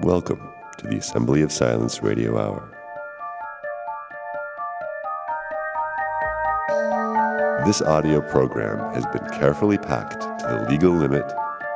[0.00, 2.70] Welcome to the Assembly of Silence Radio Hour.
[7.66, 11.24] This audio program has been carefully packed to the legal limit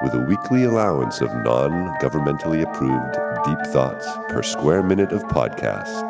[0.03, 6.09] with a weekly allowance of non governmentally approved deep thoughts per square minute of podcast.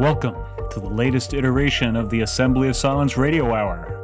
[0.00, 0.36] Welcome
[0.70, 4.02] to the latest iteration of the Assembly of Silence Radio Hour.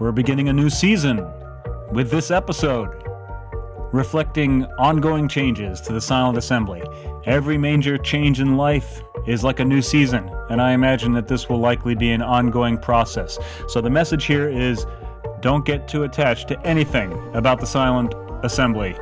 [0.00, 1.28] We're beginning a new season
[1.90, 3.01] with this episode,
[3.92, 6.82] reflecting ongoing changes to the Silent Assembly.
[7.24, 11.48] Every major change in life is like a new season, and I imagine that this
[11.48, 13.38] will likely be an ongoing process.
[13.68, 14.86] So the message here is
[15.40, 18.96] don't get too attached to anything about the Silent Assembly.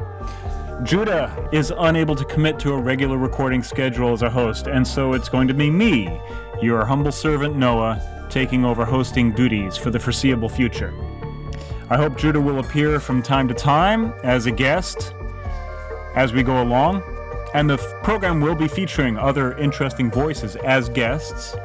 [0.82, 5.12] Judah is unable to commit to a regular recording schedule as a host, and so
[5.12, 6.20] it's going to be me,
[6.62, 10.94] your humble servant Noah, taking over hosting duties for the foreseeable future.
[11.90, 15.12] I hope Judah will appear from time to time as a guest
[16.14, 17.02] as we go along,
[17.52, 21.56] and the program will be featuring other interesting voices as guests.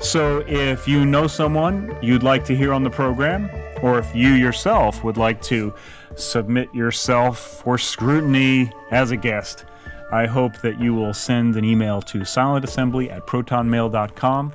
[0.00, 3.50] So if you know someone you'd like to hear on the program,
[3.82, 5.74] or if you yourself would like to
[6.14, 9.66] submit yourself for scrutiny as a guest,
[10.10, 14.54] I hope that you will send an email to silentassembly at protonmail.com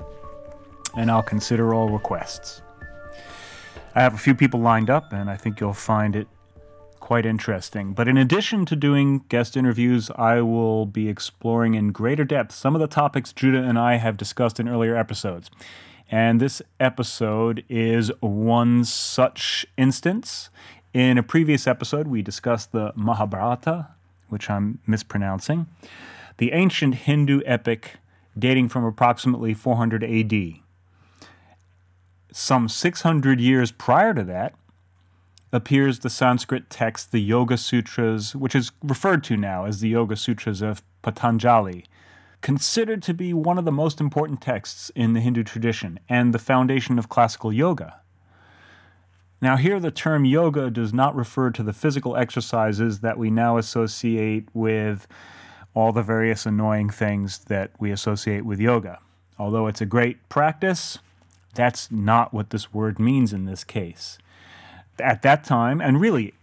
[0.96, 2.62] and I'll consider all requests.
[4.00, 6.30] I have a few people lined up, and I think you'll find it
[7.02, 7.92] quite interesting.
[7.92, 12.76] But in addition to doing guest interviews, I will be exploring in greater depth some
[12.76, 15.52] of the topics Judah and I have discussed in earlier episodes.
[16.10, 20.50] And this episode is one such instance.
[20.94, 23.90] In a previous episode, we discussed the Mahabharata,
[24.30, 25.68] which I'm mispronouncing,
[26.38, 27.98] the ancient Hindu epic
[28.38, 30.62] dating from approximately 400 AD.
[32.32, 34.54] Some 600 years prior to that
[35.52, 40.16] appears the Sanskrit text, the Yoga Sutras, which is referred to now as the Yoga
[40.16, 41.86] Sutras of Patanjali,
[42.42, 46.40] considered to be one of the most important texts in the Hindu tradition and the
[46.40, 48.00] foundation of classical yoga.
[49.42, 53.58] Now, here the term yoga does not refer to the physical exercises that we now
[53.58, 55.08] associate with
[55.74, 59.00] all the various annoying things that we associate with yoga.
[59.38, 61.00] Although it's a great practice,
[61.54, 64.18] that's not what this word means in this case.
[65.00, 66.34] At that time, and really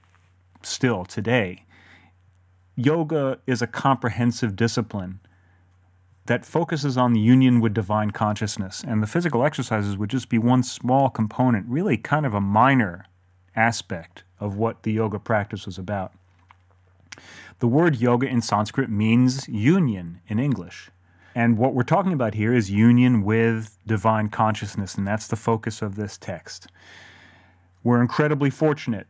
[0.62, 1.64] still today,
[2.74, 5.20] yoga is a comprehensive discipline
[6.26, 8.84] that focuses on the union with divine consciousness.
[8.86, 13.06] And the physical exercises would just be one small component, really kind of a minor
[13.54, 16.12] aspect of what the yoga practice was about.
[17.60, 20.90] The word yoga in Sanskrit means union in English.
[21.36, 25.82] And what we're talking about here is union with divine consciousness, and that's the focus
[25.82, 26.68] of this text.
[27.84, 29.06] We're incredibly fortunate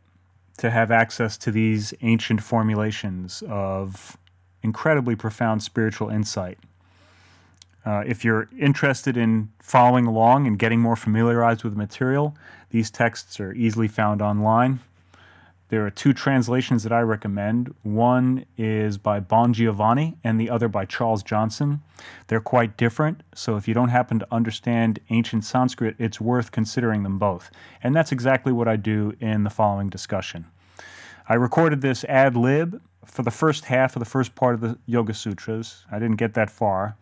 [0.57, 4.17] to have access to these ancient formulations of
[4.61, 6.59] incredibly profound spiritual insight.
[7.85, 12.35] Uh, if you're interested in following along and getting more familiarized with the material,
[12.71, 14.81] these texts are easily found online.
[15.69, 17.75] There are two translations that I recommend.
[17.83, 21.81] One is by Bon Giovanni and the other by Charles Johnson.
[22.27, 27.03] They're quite different, so if you don't happen to understand ancient Sanskrit, it's worth considering
[27.03, 27.51] them both.
[27.83, 30.45] And that's exactly what I do in the following discussion.
[31.27, 34.77] I recorded this ad lib for the first half of the first part of the
[34.85, 35.85] Yoga Sutras.
[35.91, 36.95] I didn't get that far.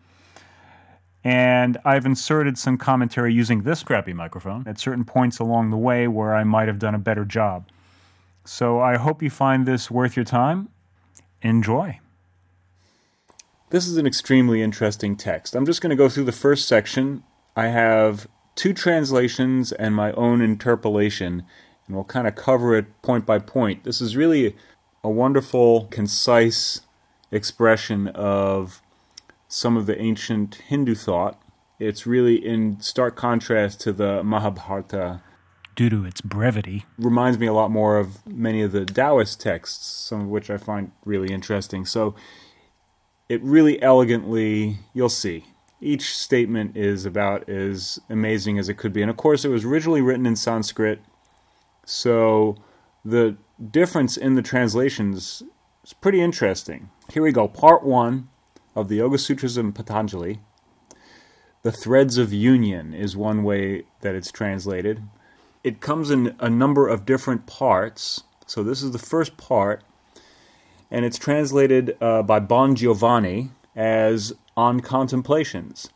[1.22, 6.08] And I've inserted some commentary using this crappy microphone at certain points along the way
[6.08, 7.68] where I might have done a better job.
[8.46, 10.68] So I hope you find this worth your time.
[11.42, 11.98] Enjoy.
[13.70, 15.56] This is an extremely interesting text.
[15.56, 17.24] I'm just going to go through the first section.
[17.56, 21.42] I have two translations and my own interpolation,
[21.86, 23.82] and we'll kind of cover it point by point.
[23.82, 24.54] This is really
[25.02, 26.82] a wonderful, concise
[27.32, 28.80] expression of
[29.48, 31.40] some of the ancient Hindu thought.
[31.80, 35.22] It's really in stark contrast to the Mahabharata.
[35.76, 36.86] Due to its brevity.
[36.98, 40.56] Reminds me a lot more of many of the Taoist texts, some of which I
[40.56, 41.84] find really interesting.
[41.84, 42.14] So
[43.28, 45.44] it really elegantly, you'll see.
[45.80, 49.02] Each statement is about as amazing as it could be.
[49.02, 51.00] And of course, it was originally written in Sanskrit.
[51.84, 52.56] So
[53.04, 53.36] the
[53.70, 55.42] difference in the translations
[55.84, 56.88] is pretty interesting.
[57.12, 57.46] Here we go.
[57.48, 58.28] Part one
[58.74, 60.40] of the Yoga Sutras of Patanjali.
[61.62, 65.02] The threads of union is one way that it's translated.
[65.66, 68.22] It comes in a number of different parts.
[68.46, 69.82] So this is the first part,
[70.92, 75.88] and it's translated uh, by Bon Giovanni as On Contemplations.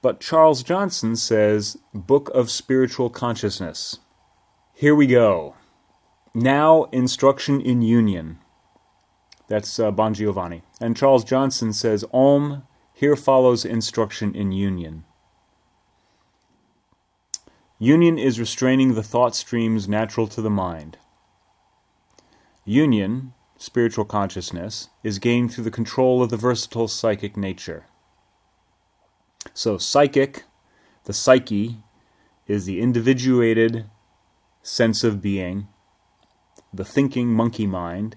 [0.00, 3.98] But Charles Johnson says Book of Spiritual Consciousness.
[4.72, 5.56] Here we go.
[6.32, 8.38] Now, instruction in union.
[9.46, 10.62] That's uh, Bon Giovanni.
[10.80, 12.62] And Charles Johnson says, Om,
[12.94, 15.04] here follows instruction in union.
[17.82, 20.98] Union is restraining the thought streams natural to the mind.
[22.64, 27.86] Union, spiritual consciousness, is gained through the control of the versatile psychic nature.
[29.52, 30.44] So, psychic,
[31.06, 31.78] the psyche,
[32.46, 33.86] is the individuated
[34.62, 35.66] sense of being,
[36.72, 38.14] the thinking monkey mind.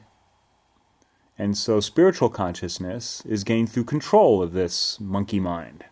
[1.40, 5.86] And so, spiritual consciousness is gained through control of this monkey mind.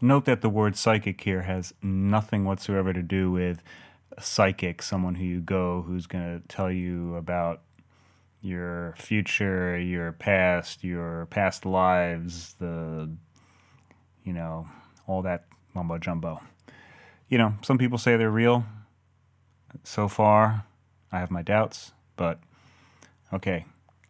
[0.00, 3.62] Note that the word psychic here has nothing whatsoever to do with
[4.16, 7.62] a psychic, someone who you go who's going to tell you about
[8.42, 13.10] your future, your past, your past lives, the,
[14.22, 14.68] you know,
[15.06, 16.40] all that mumbo jumbo.
[17.28, 18.66] You know, some people say they're real.
[19.82, 20.64] So far,
[21.10, 22.38] I have my doubts, but
[23.32, 23.64] okay,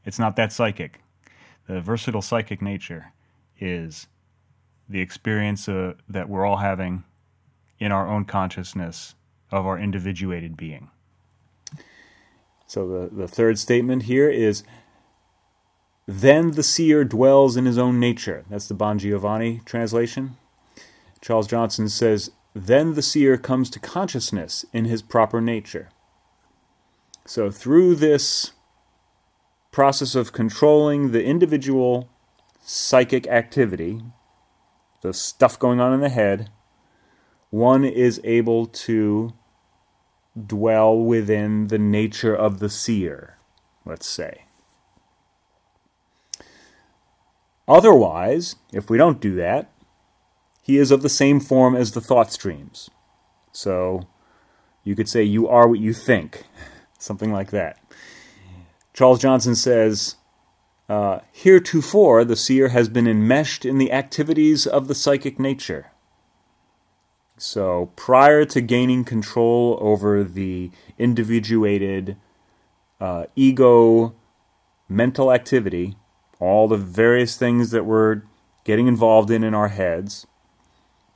[0.05, 1.00] it's not that psychic.
[1.69, 3.12] The versatile psychic nature
[3.59, 4.09] is
[4.88, 7.05] the experience uh, that we're all having
[7.79, 9.15] in our own consciousness
[9.50, 10.91] of our individuated being.
[12.67, 14.65] So the, the third statement here is
[16.06, 18.44] Then the seer dwells in his own nature.
[18.49, 20.37] That's the Bon Giovanni translation.
[21.21, 25.91] Charles Johnson says, Then the seer comes to consciousness in his proper nature.
[27.27, 28.53] So through this
[29.73, 32.09] process of controlling the individual
[32.62, 34.00] psychic activity,
[35.02, 36.50] the stuff going on in the head,
[37.50, 39.32] one is able to
[40.46, 43.38] dwell within the nature of the seer,
[43.84, 44.43] let's say.
[47.69, 49.72] Otherwise, if we don't do that,
[50.62, 52.90] he is of the same form as the thought streams.
[53.52, 54.06] So
[54.84, 56.44] you could say, You are what you think,
[56.98, 57.78] something like that.
[58.93, 60.16] Charles Johnson says,
[60.88, 65.91] uh, Heretofore, the seer has been enmeshed in the activities of the psychic nature.
[67.38, 72.17] So prior to gaining control over the individuated
[73.00, 74.15] uh, ego
[74.88, 75.97] mental activity,
[76.38, 78.23] all the various things that we're
[78.65, 80.27] getting involved in in our heads,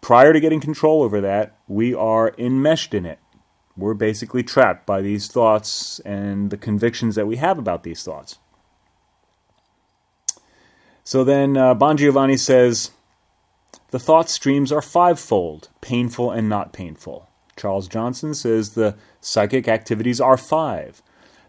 [0.00, 3.19] prior to getting control over that, we are enmeshed in it.
[3.76, 8.38] We're basically trapped by these thoughts and the convictions that we have about these thoughts.
[11.10, 12.92] So then uh, Bon Giovanni says,
[13.90, 17.28] the thought streams are fivefold painful and not painful.
[17.56, 21.02] Charles Johnson says the psychic activities are five.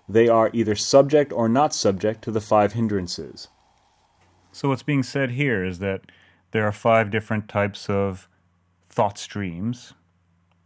[0.09, 3.49] They are either subject or not subject to the five hindrances.
[4.51, 6.05] So, what's being said here is that
[6.53, 8.27] there are five different types of
[8.89, 9.93] thought streams,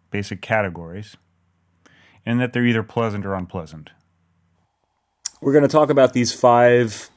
[0.09, 1.17] basic categories,
[2.25, 3.89] and that they're either pleasant or unpleasant.
[5.41, 7.09] We're going to talk about these five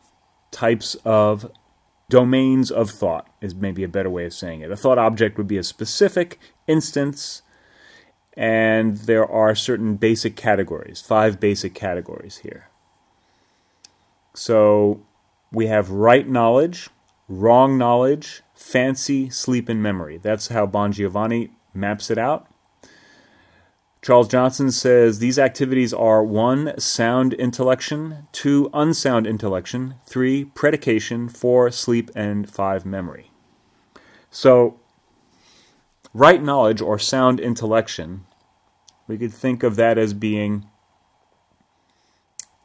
[0.51, 1.49] types of
[2.09, 4.71] domains of thought is maybe a better way of saying it.
[4.71, 7.43] A thought object would be a specific instance,
[8.35, 12.69] and there are certain basic categories, five basic categories here.
[14.35, 15.03] So
[15.53, 16.89] we have right knowledge,
[17.29, 20.19] wrong knowledge, fancy, sleep, and memory.
[20.19, 22.48] That's how Bon Giovanni maps it out.
[24.09, 26.81] Charles Johnson says these activities are 1.
[26.81, 28.71] Sound intellection, 2.
[28.73, 30.47] Unsound intellection, 3.
[30.47, 31.71] Predication, 4.
[31.71, 32.87] Sleep, and 5.
[32.87, 33.31] Memory.
[34.31, 34.81] So,
[36.15, 38.25] right knowledge or sound intellection,
[39.07, 40.65] we could think of that as being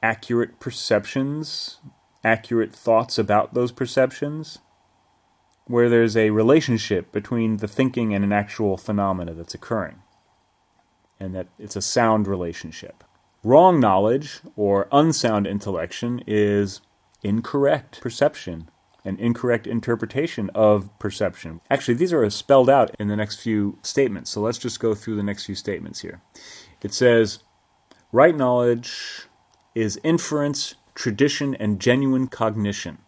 [0.01, 1.81] accurate perceptions,
[2.23, 4.59] accurate thoughts about those perceptions,
[5.65, 10.03] where there's a relationship between the thinking and an actual phenomena that's occurring
[11.20, 13.03] and that it's a sound relationship.
[13.43, 16.82] Wrong knowledge or unsound intellection is
[17.24, 18.70] incorrect perception
[19.05, 21.60] and incorrect interpretation of perception.
[21.70, 25.15] Actually, these are spelled out in the next few statements, so let's just go through
[25.15, 26.22] the next few statements here.
[26.82, 27.39] It says,
[28.12, 29.27] Right knowledge
[29.75, 33.00] is inference, tradition, and genuine cognition.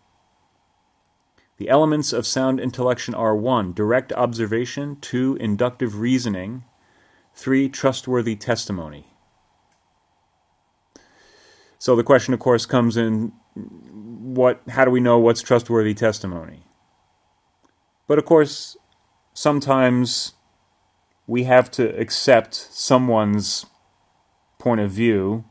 [1.58, 3.74] The elements of sound intellection are 1.
[3.74, 5.38] Direct observation, 2.
[5.40, 6.66] Inductive reasoning,
[7.36, 9.06] Three, trustworthy testimony.
[11.77, 16.63] So the question, of course, comes in what how do we know what's trustworthy testimony?
[18.08, 18.77] But of course,
[19.34, 20.34] sometimes
[21.27, 23.65] we have to accept someone's
[24.58, 25.46] point of view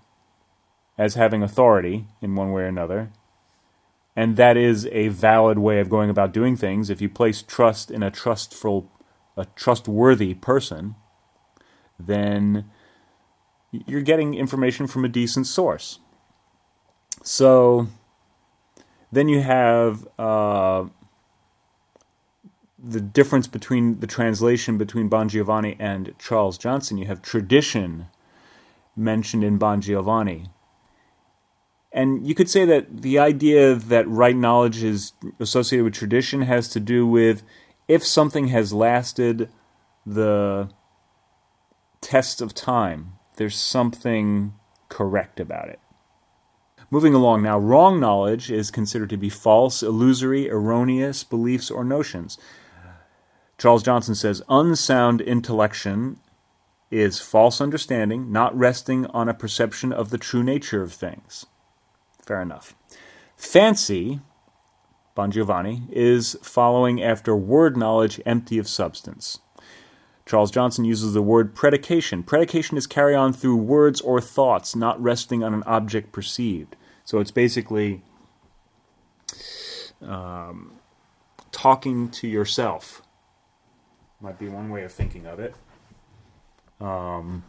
[0.97, 3.11] as having authority in one way or another.
[4.17, 6.89] And that is a valid way of going about doing things.
[6.89, 8.91] If you place trust in a trustful,
[9.37, 10.95] a trustworthy person,
[11.99, 12.71] then
[13.71, 15.99] you're getting information from a decent source.
[17.23, 17.89] So
[19.15, 20.87] Then you have uh,
[22.77, 26.99] the difference between the translation between Bon Giovanni and Charles Johnson.
[26.99, 28.07] You have tradition
[28.97, 30.51] mentioned in Bon Giovanni.
[31.93, 36.69] And you could say that the idea that right knowledge is associated with tradition has
[36.71, 37.45] to do with
[37.87, 39.49] if something has lasted
[40.05, 40.71] the
[42.05, 44.53] test of time, there's something
[44.91, 45.81] correct about it.
[46.91, 52.37] Moving along now, wrong knowledge is considered to be false, illusory, erroneous beliefs or notions.
[53.57, 56.21] Charles Johnson says unsound intellection
[56.91, 61.47] is false understanding, not resting on a perception of the true nature of things.
[62.25, 62.77] Fair enough.
[63.35, 64.21] Fancy,
[65.15, 69.39] Bon Giovanni, is following after word knowledge empty of substance.
[70.27, 72.23] Charles Johnson uses the word predication.
[72.23, 76.77] Predication is carry on through words or thoughts, not resting on an object perceived.
[77.05, 78.03] So it's basically
[80.01, 80.73] um,
[81.53, 83.03] talking to yourself.
[84.21, 85.55] Might be one way of thinking of it.
[86.81, 87.45] Um,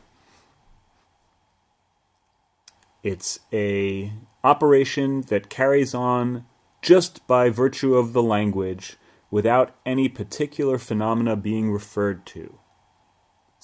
[3.03, 4.11] it's a
[4.43, 6.45] operation that carries on
[6.81, 8.97] just by virtue of the language
[9.31, 12.59] without any particular phenomena being referred to.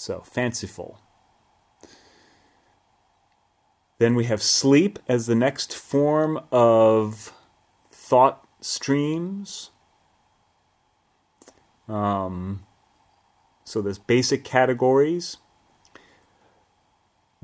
[0.01, 1.00] So, fanciful.
[4.00, 7.34] Then we have sleep as the next form of
[7.91, 9.70] thought streams.
[11.88, 12.63] Um,
[13.63, 15.38] so there's basic categories.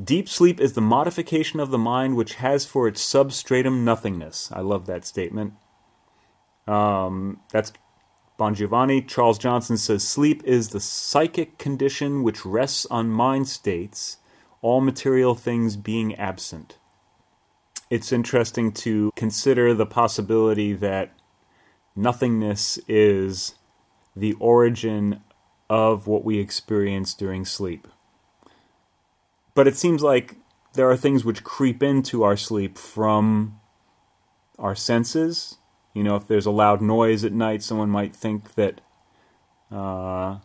[0.03, 4.51] Deep sleep is the modification of the mind which has for its substratum nothingness.
[4.51, 5.53] I love that statement.
[6.65, 7.71] Um, that's
[8.37, 9.01] Bon Giovanni.
[9.01, 14.17] Charles Johnson says sleep is the psychic condition which rests on mind states,
[14.61, 16.77] all material things being absent.
[17.89, 21.13] It's interesting to consider the possibility that
[21.95, 23.55] nothingness is
[24.15, 25.21] the origin
[25.67, 27.87] of what we experience during sleep.
[29.55, 30.35] But it seems like
[30.73, 33.59] there are things which creep into our sleep from
[34.59, 35.57] our senses
[35.97, 38.81] you know, if there's a loud noise at night, someone might think that
[39.71, 40.37] uh,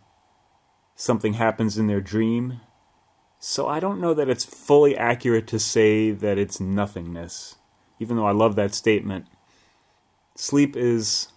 [0.97, 2.63] something happens in their dream.
[3.39, 7.57] So I don't know that it's fully accurate to say that it's nothingness,
[7.99, 9.27] even though I love that statement.
[10.37, 11.29] Sleep is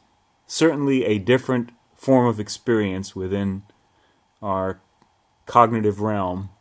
[0.47, 3.63] certainly a different form of experience within
[4.41, 4.79] our
[5.45, 6.51] cognitive realm.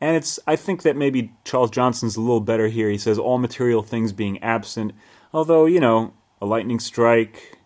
[0.00, 2.88] And it's I think that maybe Charles Johnson's a little better here.
[2.88, 4.92] He says all material things being absent
[5.32, 7.58] Although, you know, a lightning strike,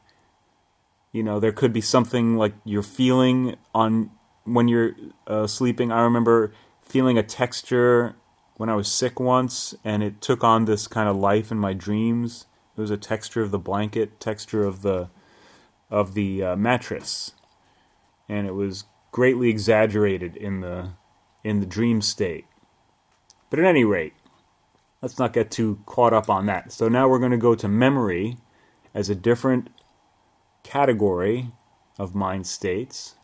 [1.12, 4.11] you know, there could be something like you're feeling on
[4.45, 4.92] when you're
[5.26, 5.92] uh, sleeping.
[5.92, 6.52] I remember
[6.83, 8.16] feeling a texture
[8.57, 11.73] when I was sick once, and it took on this kind of life in my
[11.73, 12.47] dreams.
[12.76, 15.11] It was a texture of the blanket, texture of the
[15.90, 17.33] of the uh, mattress,
[18.28, 20.92] and it was greatly exaggerated in the
[21.45, 22.47] in the dream state.
[23.50, 24.14] But at any rate,
[25.02, 26.73] let's not get too caught up on that.
[26.73, 28.38] So now we're going to go to memory
[28.94, 29.68] as a different
[30.62, 31.50] category
[31.99, 33.16] of mind states.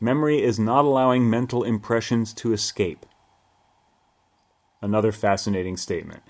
[0.00, 3.04] Memory is not allowing mental impressions to escape.
[4.80, 6.22] Another fascinating statement.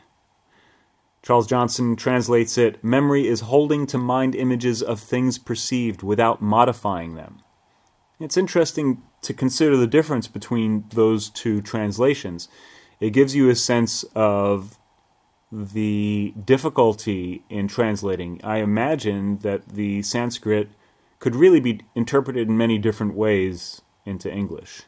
[1.23, 7.15] Charles Johnson translates it Memory is holding to mind images of things perceived without modifying
[7.15, 7.43] them.
[8.21, 12.49] It's interesting to consider the difference between those two translations.
[13.01, 14.79] It gives you a sense of
[15.51, 18.41] the difficulty in translating.
[18.43, 20.71] I imagine that the Sanskrit
[21.19, 24.83] could really be interpreted in many different ways into English.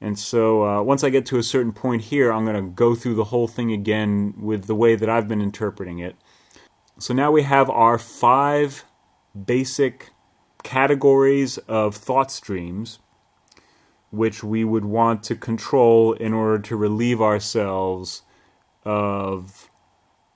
[0.00, 2.94] And so uh, once I get to a certain point here, I'm going to go
[2.94, 6.16] through the whole thing again with the way that I've been interpreting it.
[6.98, 8.84] So now we have our five
[9.46, 10.10] basic
[10.62, 12.98] categories of thought streams
[14.14, 18.22] which we would want to control in order to relieve ourselves
[18.84, 19.70] of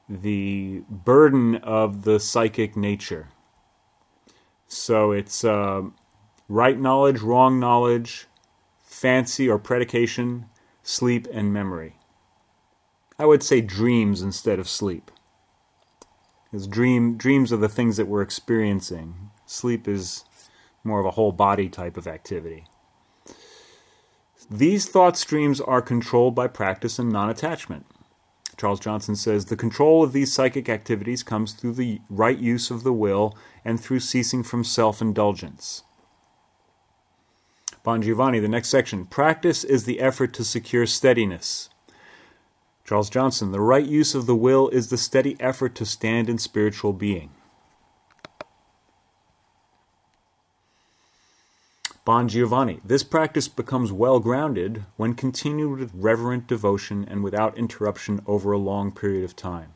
[0.08, 3.28] the burden of the psychic nature.
[4.66, 5.82] So it's uh,
[6.48, 8.26] right knowledge, wrong knowledge,
[8.82, 10.46] fancy or predication,
[10.82, 11.96] sleep, and memory.
[13.18, 15.10] I would say dreams instead of sleep.
[16.50, 19.30] Because dream, dreams are the things that we're experiencing.
[19.44, 20.24] Sleep is
[20.84, 22.64] more of a whole body type of activity.
[24.50, 27.84] These thought streams are controlled by practice and non attachment.
[28.58, 32.82] Charles Johnson says the control of these psychic activities comes through the right use of
[32.82, 35.84] the will and through ceasing from self indulgence.
[37.84, 39.06] Bon Giovanni, the next section.
[39.06, 41.70] Practice is the effort to secure steadiness.
[42.84, 46.38] Charles Johnson, the right use of the will is the steady effort to stand in
[46.38, 47.30] spiritual being.
[52.08, 58.22] Bon Giovanni, this practice becomes well grounded when continued with reverent devotion and without interruption
[58.26, 59.74] over a long period of time.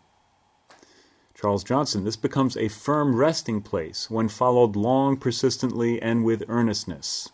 [1.34, 7.28] Charles Johnson, this becomes a firm resting place when followed long, persistently, and with earnestness.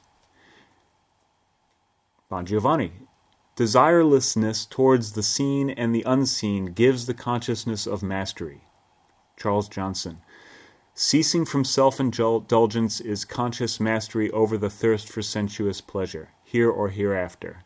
[2.28, 2.90] Bon Giovanni,
[3.54, 8.62] Desirelessness towards the seen and the unseen gives the consciousness of mastery.
[9.36, 10.18] Charles Johnson.
[11.00, 16.88] Ceasing from self indulgence is conscious mastery over the thirst for sensuous pleasure, here or
[16.88, 17.62] hereafter.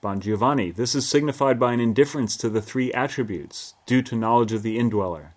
[0.00, 0.70] Bon Giovanni.
[0.70, 4.78] This is signified by an indifference to the three attributes, due to knowledge of the
[4.78, 5.34] indweller.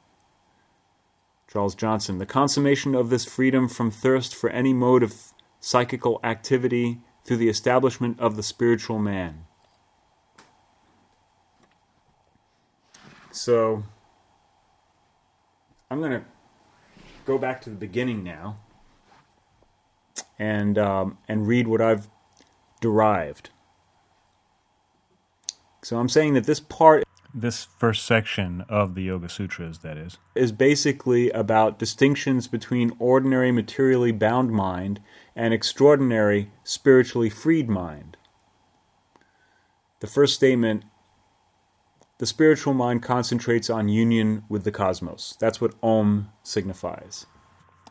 [1.51, 2.17] Charles Johnson.
[2.17, 7.49] The consummation of this freedom from thirst for any mode of psychical activity through the
[7.49, 9.47] establishment of the spiritual man.
[13.33, 13.83] So,
[15.89, 16.24] I'm going to
[17.25, 18.58] go back to the beginning now
[20.38, 22.10] and um, and read what I've
[22.82, 23.50] derived.
[25.82, 27.03] So I'm saying that this part
[27.34, 33.51] this first section of the Yoga Sutras, that is, is basically about distinctions between ordinary
[33.51, 35.00] materially bound mind
[35.36, 38.17] and extraordinary spiritually freed mind.
[40.00, 40.84] The first statement
[42.17, 45.38] the spiritual mind concentrates on union with the cosmos.
[45.39, 47.25] That's what Om signifies.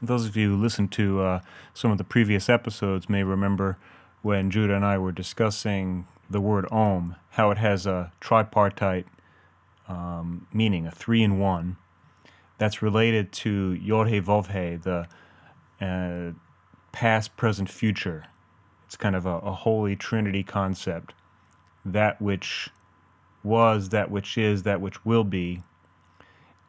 [0.02, 1.40] Those of you who listened to uh,
[1.72, 3.78] some of the previous episodes may remember
[4.22, 9.06] when Judah and I were discussing the word Om, how it has a tripartite
[9.88, 11.76] um, meaning, a three in one,
[12.58, 15.06] that's related to Yod He Vov He, the
[15.80, 16.32] uh,
[16.92, 18.24] past, present, future.
[18.86, 21.14] It's kind of a, a holy trinity concept.
[21.84, 22.70] That which
[23.46, 25.62] was, that which is, that which will be,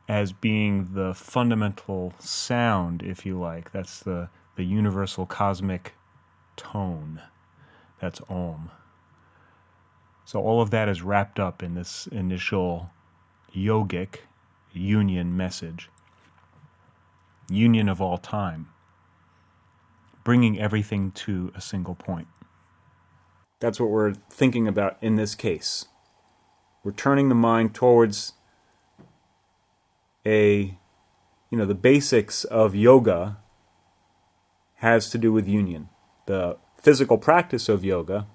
[0.07, 3.71] as being the fundamental sound, if you like.
[3.71, 5.93] That's the, the universal cosmic
[6.55, 7.21] tone.
[7.99, 8.71] That's Om.
[10.23, 12.89] So all of that is wrapped up in this initial
[13.55, 14.19] yogic
[14.73, 15.89] union message.
[17.49, 18.69] Union of all time.
[20.23, 22.27] Bringing everything to a single point.
[23.59, 25.85] That's what we're thinking about in this case.
[26.87, 28.31] We're turning the mind towards
[30.25, 30.77] a,
[31.49, 33.39] you know, the basics of yoga
[34.75, 35.89] has to do with union.
[36.27, 38.27] The physical practice of yoga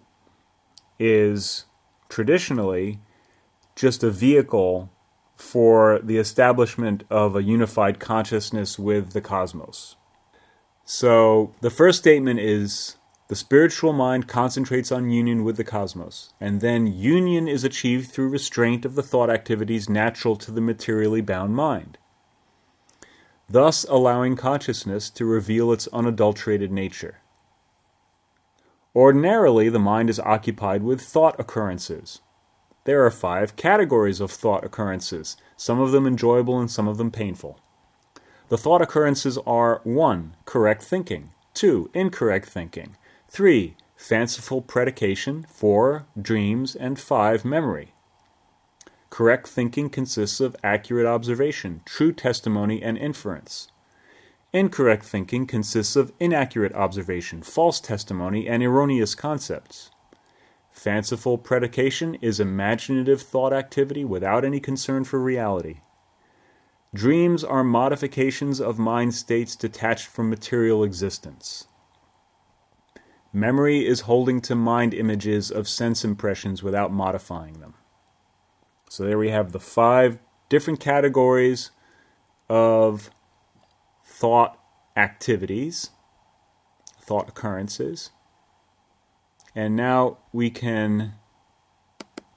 [0.98, 1.64] is
[2.10, 3.00] traditionally
[3.74, 4.90] just a vehicle
[5.34, 9.96] for the establishment of a unified consciousness with the cosmos.
[10.84, 12.96] So the first statement is
[13.32, 18.28] the spiritual mind concentrates on union with the cosmos, and then union is achieved through
[18.28, 21.96] restraint of the thought activities natural to the materially bound mind,
[23.48, 27.20] thus allowing consciousness to reveal its unadulterated nature.
[28.94, 32.20] Ordinarily, the mind is occupied with thought occurrences
[32.84, 37.10] there are five categories of thought occurrences, some of them enjoyable and some of them
[37.10, 37.58] painful.
[38.50, 40.36] The thought occurrences are 1.
[40.44, 41.88] Correct thinking, 2.
[41.94, 42.96] Incorrect thinking,
[43.32, 43.74] 3.
[43.96, 46.04] Fanciful predication, 4.
[46.20, 47.46] Dreams, and 5.
[47.46, 47.94] Memory.
[49.08, 53.68] Correct thinking consists of accurate observation, true testimony, and inference.
[54.52, 59.90] Incorrect thinking consists of inaccurate observation, false testimony, and erroneous concepts.
[60.70, 65.80] Fanciful predication is imaginative thought activity without any concern for reality.
[66.92, 71.66] Dreams are modifications of mind states detached from material existence.
[73.32, 77.74] Memory is holding to mind images of sense impressions without modifying them.
[78.90, 80.18] So there we have the five
[80.50, 81.70] different categories
[82.50, 83.10] of
[84.04, 84.58] thought
[84.96, 85.90] activities,
[87.00, 88.10] thought occurrences.
[89.54, 91.14] And now we can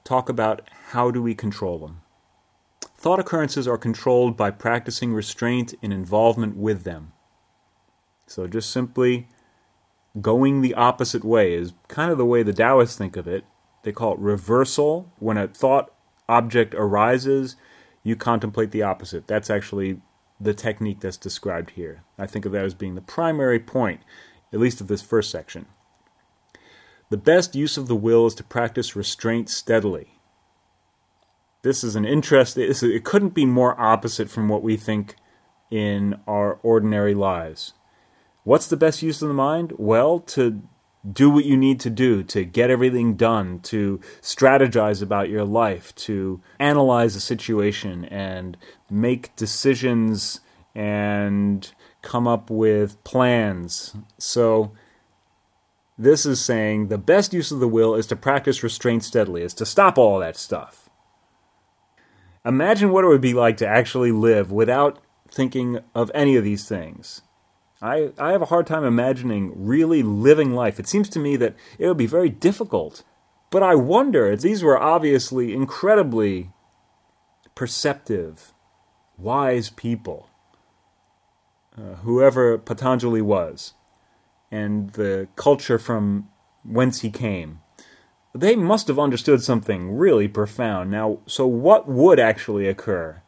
[0.02, 2.00] talk about how do we control them.
[2.96, 7.12] Thought occurrences are controlled by practicing restraint in involvement with them.
[8.26, 9.28] So just simply
[10.20, 13.44] going the opposite way is kind of the way the Taoists think of it.
[13.82, 15.12] They call it reversal.
[15.18, 15.92] When a thought
[16.28, 17.56] object arises,
[18.02, 19.26] you contemplate the opposite.
[19.26, 20.00] That's actually
[20.40, 22.02] the technique that's described here.
[22.18, 24.00] I think of that as being the primary point,
[24.52, 25.66] at least of this first section.
[27.08, 30.18] The best use of the will is to practice restraint steadily.
[31.62, 35.16] This is an interest, it couldn't be more opposite from what we think
[35.70, 37.72] in our ordinary lives.
[38.46, 39.72] What's the best use of the mind?
[39.76, 40.62] Well, to
[41.12, 45.92] do what you need to do to get everything done, to strategize about your life,
[45.96, 48.56] to analyze a situation and
[48.88, 50.38] make decisions
[50.76, 53.96] and come up with plans.
[54.16, 54.70] So,
[55.98, 59.54] this is saying the best use of the will is to practice restraint steadily, is
[59.54, 60.88] to stop all that stuff.
[62.44, 66.68] Imagine what it would be like to actually live without thinking of any of these
[66.68, 67.22] things.
[67.82, 70.80] I, I have a hard time imagining really living life.
[70.80, 73.02] It seems to me that it would be very difficult.
[73.50, 76.50] But I wonder, these were obviously incredibly
[77.54, 78.52] perceptive,
[79.18, 80.28] wise people,
[81.76, 83.74] uh, whoever Patanjali was,
[84.50, 86.28] and the culture from
[86.64, 87.60] whence he came.
[88.34, 90.90] They must have understood something really profound.
[90.90, 93.22] Now, so what would actually occur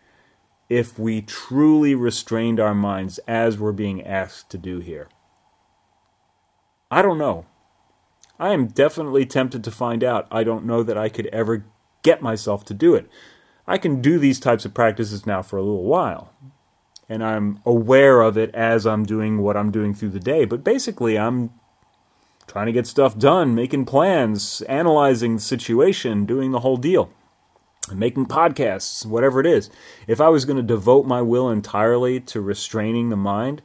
[0.69, 5.09] if we truly restrained our minds as we're being asked to do here?
[6.91, 7.47] I don't know.
[8.39, 10.27] I am definitely tempted to find out.
[10.31, 11.65] I don't know that I could ever
[12.03, 13.11] get myself to do it.
[13.67, 16.33] I can do these types of practices now for a little while,
[17.09, 20.65] and I'm aware of it as I'm doing what I'm doing through the day, but
[20.65, 21.51] basically, I'm
[22.47, 27.11] trying to get stuff done, making plans, analyzing the situation, doing the whole deal
[27.95, 29.71] making podcasts, whatever it is,
[30.07, 33.63] if I was going to devote my will entirely to restraining the mind,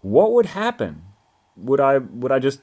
[0.00, 1.02] what would happen?
[1.56, 2.60] Would I would I just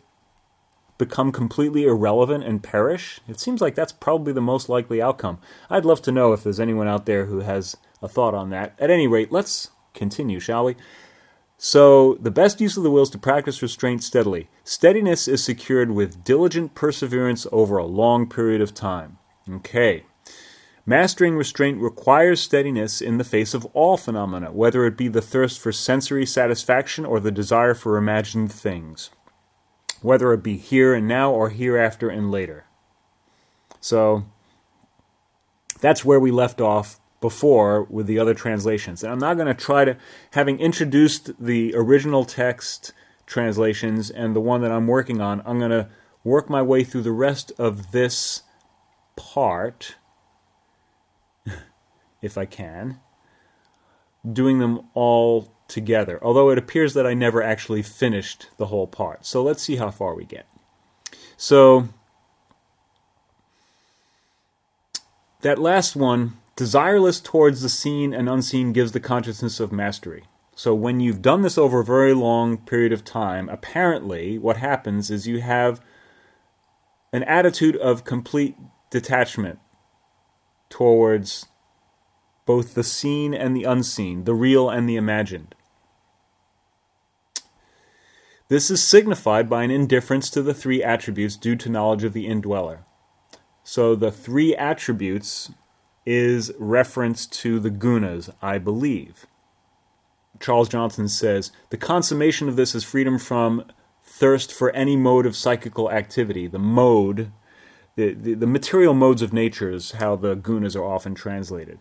[0.97, 3.19] become completely irrelevant and perish?
[3.28, 5.39] It seems like that's probably the most likely outcome.
[5.69, 8.76] I'd love to know if there's anyone out there who has a thought on that.
[8.80, 10.76] At any rate, let's continue, shall we?
[11.58, 14.50] So, the best use of the will is to practice restraint steadily.
[14.63, 19.19] Steadiness is secured with diligent perseverance over a long period of time.
[19.47, 20.06] Okay.
[20.91, 25.58] Mastering restraint requires steadiness in the face of all phenomena, whether it be the thirst
[25.58, 29.10] for sensory satisfaction or the desire for imagined things,
[30.01, 32.65] whether it be here and now or hereafter and later.
[33.80, 34.25] So,
[35.80, 39.01] that's where we left off before with the other translations.
[39.01, 39.95] And I'm not going to try to,
[40.32, 42.91] having introduced the original text
[43.25, 45.88] translations and the one that I'm working on, I'm going to
[46.25, 48.41] work my way through the rest of this
[49.15, 49.95] part
[52.21, 52.99] if I can,
[54.31, 59.25] doing them all together, although it appears that I never actually finished the whole part.
[59.25, 60.45] So let's see how far we get.
[61.38, 61.89] So,
[65.41, 70.25] that last one, desireless towards the seen and unseen, gives the consciousness of mastery.
[70.55, 75.10] So, when you've done this over a very long period of time, apparently what happens
[75.10, 75.81] is you have
[77.12, 78.55] an attitude of complete
[78.91, 79.57] detachment
[80.69, 81.47] towards
[82.51, 85.55] both the seen and the unseen, the real and the imagined.
[88.49, 92.27] This is signified by an indifference to the three attributes due to knowledge of the
[92.27, 92.83] indweller.
[93.63, 95.51] So the three attributes
[96.05, 99.27] is reference to the gunas, I believe.
[100.41, 103.63] Charles Johnson says the consummation of this is freedom from
[104.03, 106.47] thirst for any mode of psychical activity.
[106.47, 107.31] The mode,
[107.95, 111.79] the, the, the material modes of nature is how the gunas are often translated.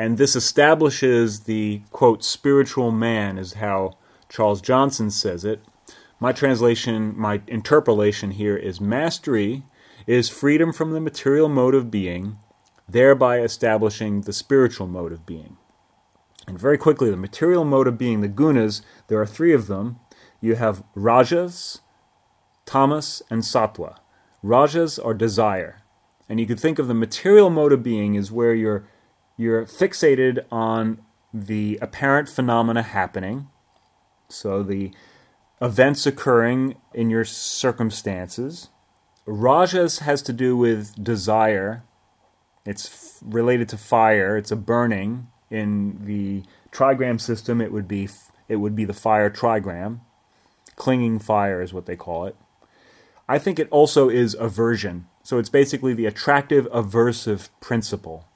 [0.00, 3.98] And this establishes the, quote, spiritual man, is how
[4.30, 5.60] Charles Johnson says it.
[6.18, 9.64] My translation, my interpolation here is mastery
[10.06, 12.38] is freedom from the material mode of being,
[12.88, 15.58] thereby establishing the spiritual mode of being.
[16.46, 20.00] And very quickly, the material mode of being, the gunas, there are three of them.
[20.40, 21.80] You have rajas,
[22.64, 23.98] tamas, and sattva.
[24.42, 25.82] Rajas are desire.
[26.26, 28.88] And you could think of the material mode of being as where you're
[29.40, 31.00] you're fixated on
[31.32, 33.48] the apparent phenomena happening,
[34.28, 34.92] so the
[35.62, 38.68] events occurring in your circumstances.
[39.24, 41.84] Rajas has to do with desire.
[42.66, 44.36] It's related to fire.
[44.36, 45.28] It's a burning.
[45.50, 48.10] In the trigram system, it would be
[48.46, 50.00] it would be the fire trigram.
[50.76, 52.36] Clinging fire is what they call it.
[53.26, 55.06] I think it also is aversion.
[55.22, 58.26] So it's basically the attractive aversive principle.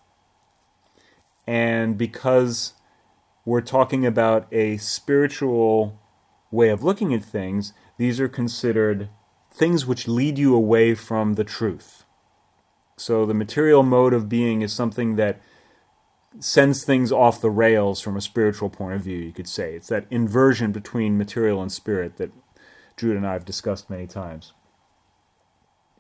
[1.46, 2.74] And because
[3.44, 6.00] we're talking about a spiritual
[6.50, 9.08] way of looking at things, these are considered
[9.52, 12.04] things which lead you away from the truth.
[12.96, 15.40] So the material mode of being is something that
[16.40, 19.74] sends things off the rails from a spiritual point of view, you could say.
[19.74, 22.32] It's that inversion between material and spirit that
[22.96, 24.52] Jude and I have discussed many times.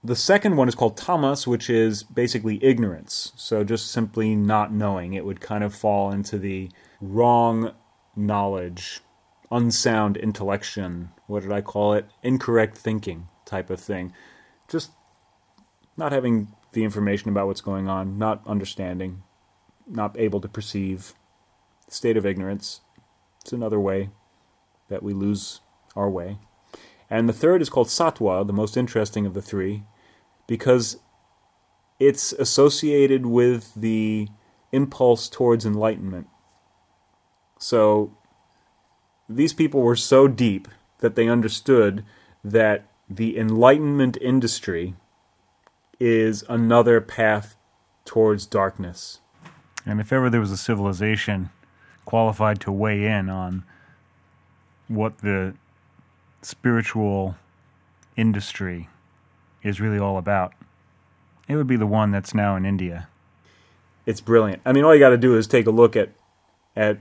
[0.04, 3.32] The second one is called tamas, which is basically ignorance.
[3.36, 5.14] So just simply not knowing.
[5.14, 7.72] It would kind of fall into the wrong
[8.14, 9.00] knowledge,
[9.50, 11.10] unsound intellection.
[11.26, 12.06] What did I call it?
[12.22, 13.28] Incorrect thinking.
[13.46, 14.12] type of thing.
[14.68, 14.90] Just
[15.96, 19.22] not having the information about what's going on, not understanding,
[19.86, 21.14] not able to perceive,
[21.88, 22.80] state of ignorance.
[23.40, 24.10] It's another way
[24.88, 25.60] that we lose
[25.94, 26.38] our way.
[27.10, 29.84] And the third is called sattva, the most interesting of the three,
[30.46, 30.98] because
[31.98, 34.28] it's associated with the
[34.72, 36.26] impulse towards enlightenment.
[37.58, 38.16] So
[39.28, 42.04] these people were so deep that they understood
[42.42, 44.94] that the enlightenment industry
[46.00, 47.56] is another path
[48.04, 49.20] towards darkness.
[49.86, 51.50] And if ever there was a civilization
[52.04, 53.64] qualified to weigh in on
[54.88, 55.54] what the
[56.42, 57.36] spiritual
[58.16, 58.88] industry
[59.64, 60.52] is really all about,
[61.48, 63.08] it would be the one that's now in India.
[64.06, 64.62] It's brilliant.
[64.64, 66.10] I mean, all you got to do is take a look at
[66.76, 66.98] at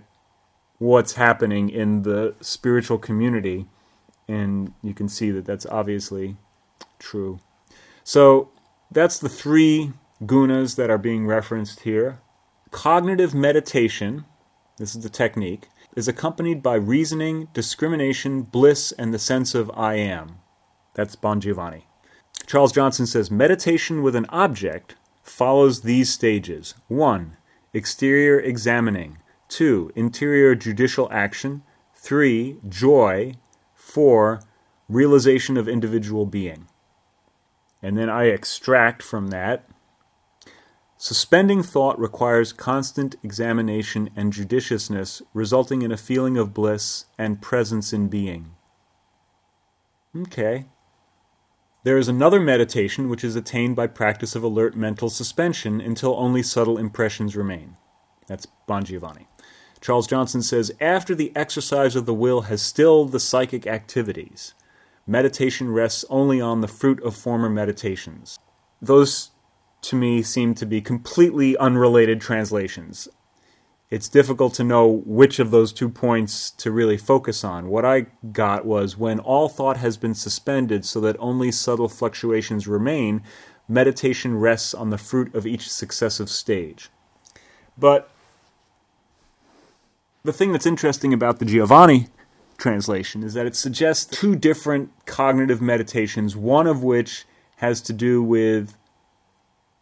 [0.78, 3.66] what's happening in the spiritual community,
[4.28, 6.38] and you can see that that's obviously
[7.00, 7.40] true.
[8.04, 8.52] So
[8.92, 12.20] that's the three gunas that are being referenced here.
[12.72, 14.26] Cognitive meditation,
[14.78, 19.96] this is the technique, is accompanied by reasoning, discrimination, bliss, and the sense of I
[19.96, 20.40] am.
[20.96, 21.88] That's Bon Giovanni.
[22.46, 27.38] Charles Johnson says meditation with an object follows these stages 1.
[27.74, 29.18] Exterior examining,
[29.50, 29.92] 2.
[29.96, 31.64] Interior judicial action,
[31.96, 32.58] 3.
[32.68, 33.36] Joy,
[33.76, 34.42] 4.
[34.90, 36.68] Realization of individual being.
[37.82, 39.68] And then I extract from that
[41.04, 47.92] Suspending thought requires constant examination and judiciousness, resulting in a feeling of bliss and presence
[47.92, 48.56] in being.
[50.16, 50.68] Okay.
[51.84, 56.42] There is another meditation which is attained by practice of alert mental suspension until only
[56.42, 57.76] subtle impressions remain.
[58.28, 59.28] That's Bon Giovanni.
[59.82, 64.54] Charles Johnson says after the exercise of the will has stilled the psychic activities,
[65.06, 68.40] meditation rests only on the fruit of former meditations.
[68.82, 69.32] Those
[69.82, 73.10] to me seem to be completely unrelated translations.
[73.94, 77.68] It's difficult to know which of those two points to really focus on.
[77.68, 82.68] What I got was when all thought has been suspended so that only subtle fluctuations
[82.68, 83.22] remain,
[83.68, 86.90] meditation rests on the fruit of each successive stage.
[87.78, 88.10] But
[90.24, 92.08] the thing that's interesting about the Giovanni
[92.58, 97.26] translation is that it suggests two different cognitive meditations, one of which
[97.58, 98.76] has to do with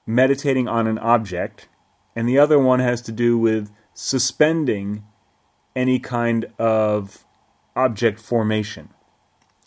[0.06, 1.70] meditating on an object,
[2.14, 5.04] and the other one has to do with suspending
[5.76, 7.24] any kind of
[7.76, 8.90] object formation.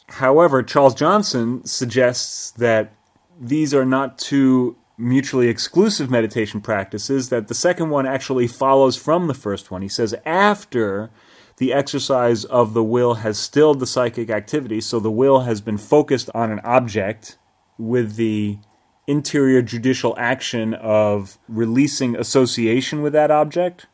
[0.08, 2.92] However, Charles Johnson suggests that
[3.40, 9.28] these are not two mutually exclusive meditation practices, that the second one actually follows from
[9.28, 9.82] the first one.
[9.82, 11.10] He says, after
[11.58, 15.78] the exercise of the will has stilled the psychic activity, so the will has been
[15.78, 17.38] focused on an object
[17.78, 18.58] with the
[19.06, 23.86] interior judicial action of releasing association with that object.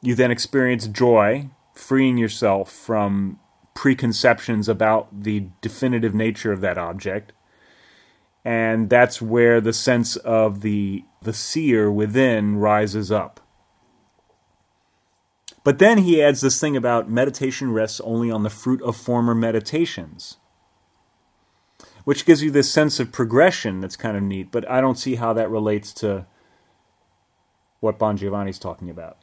[0.00, 3.38] You then experience joy, freeing yourself from
[3.74, 7.32] preconceptions about the definitive nature of that object.
[8.44, 13.40] And that's where the sense of the, the seer within rises up.
[15.64, 19.34] But then he adds this thing about meditation rests only on the fruit of former
[19.34, 20.38] meditations
[22.08, 24.50] which gives you this sense of progression that's kind of neat.
[24.50, 26.24] But I don't see how that relates to
[27.80, 29.18] what Bon Giovanni's talking about.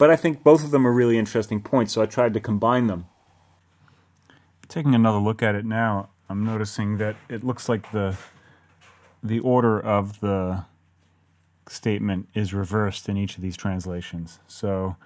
[0.00, 2.86] But I think both of them are really interesting points, so I tried to combine
[2.86, 3.04] them.
[4.66, 8.16] Taking another look at it now, I'm noticing that it looks like the
[9.22, 10.64] the order of the
[11.68, 14.38] statement is reversed in each of these translations.
[14.48, 14.96] So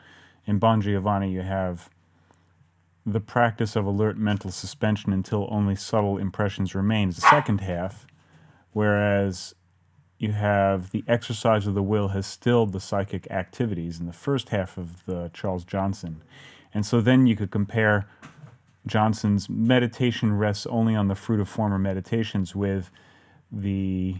[0.46, 1.90] in Bon Giovanni, you have
[3.04, 8.06] the practice of alert mental suspension until only subtle impressions remain is the second half,
[8.72, 9.56] whereas
[10.24, 14.48] you have the exercise of the will has stilled the psychic activities in the first
[14.48, 16.22] half of the Charles Johnson.
[16.72, 18.06] And so then you could compare
[18.86, 22.90] Johnson's meditation rests only on the fruit of former meditations with
[23.52, 24.16] the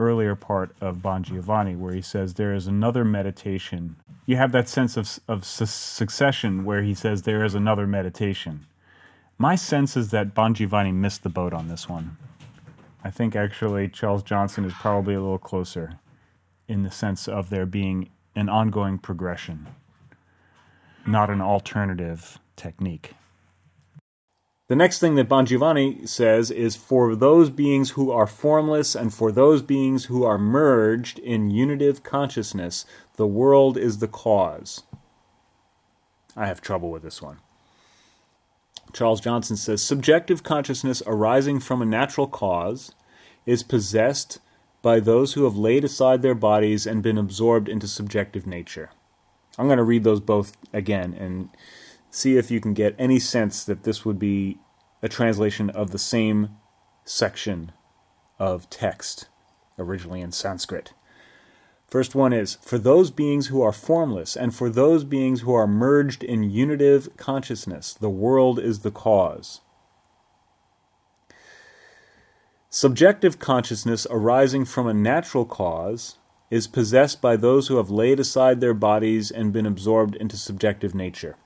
[0.00, 3.96] earlier part of Bon Giovanni, where he says there is another meditation.
[4.26, 8.66] You have that sense of, of su- succession where he says there is another meditation.
[9.38, 12.16] My sense is that Bon Giovanni missed the boat on this one.
[13.02, 15.98] I think actually Charles Johnson is probably a little closer
[16.68, 19.68] in the sense of there being an ongoing progression,
[21.06, 23.14] not an alternative technique.
[24.68, 29.12] The next thing that Bon Giovanni says is for those beings who are formless and
[29.12, 32.84] for those beings who are merged in unitive consciousness,
[33.16, 34.84] the world is the cause.
[36.36, 37.38] I have trouble with this one.
[38.92, 42.92] Charles Johnson says subjective consciousness arising from a natural cause
[43.46, 44.38] is possessed
[44.82, 48.90] by those who have laid aside their bodies and been absorbed into subjective nature.
[49.58, 51.50] I'm going to read those both again and
[52.10, 54.58] see if you can get any sense that this would be
[55.02, 56.56] a translation of the same
[57.04, 57.72] section
[58.38, 59.28] of text
[59.78, 60.92] originally in Sanskrit.
[61.90, 65.66] First one is For those beings who are formless, and for those beings who are
[65.66, 69.60] merged in unitive consciousness, the world is the cause.
[72.68, 76.18] Subjective consciousness arising from a natural cause
[76.50, 80.94] is possessed by those who have laid aside their bodies and been absorbed into subjective
[80.94, 81.36] nature.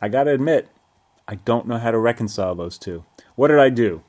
[0.00, 0.68] I gotta admit,
[1.28, 3.04] I don't know how to reconcile those two.
[3.36, 4.02] What did I do?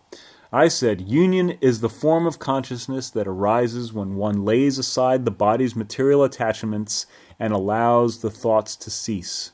[0.51, 5.31] I said, union is the form of consciousness that arises when one lays aside the
[5.31, 7.05] body's material attachments
[7.39, 9.51] and allows the thoughts to cease.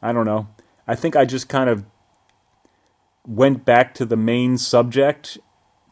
[0.00, 0.48] I don't know.
[0.86, 1.84] I think I just kind of
[3.26, 5.38] went back to the main subject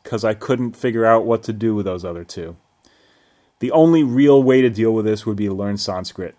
[0.03, 2.57] because I couldn't figure out what to do with those other two.
[3.59, 6.37] The only real way to deal with this would be to learn Sanskrit.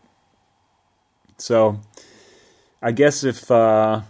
[1.37, 1.81] So,
[2.81, 4.01] I guess if uh,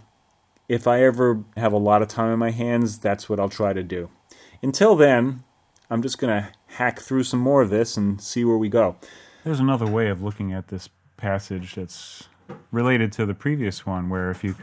[0.68, 3.72] if I ever have a lot of time in my hands, that's what I'll try
[3.72, 4.10] to do.
[4.62, 5.44] Until then,
[5.90, 8.96] I'm just going to hack through some more of this and see where we go.
[9.44, 12.28] There's another way of looking at this passage that's
[12.72, 14.56] related to the previous one, where if you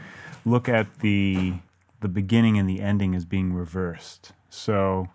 [0.44, 1.54] look at the
[2.00, 4.32] the beginning and the ending as being reversed.
[4.50, 5.08] So,